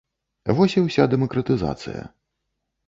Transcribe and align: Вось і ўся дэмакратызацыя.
Вось 0.59 0.75
і 0.81 0.83
ўся 0.87 1.07
дэмакратызацыя. 1.13 2.03